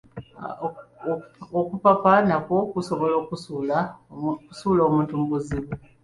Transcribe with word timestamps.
Okupapa 1.59 2.13
nakwo 2.27 2.57
kusobola 2.73 3.15
okusuula 3.21 4.83
omuntu 4.89 5.13
mu 5.19 5.25
bizibu. 5.31 5.69